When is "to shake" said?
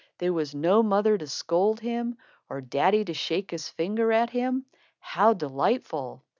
3.05-3.51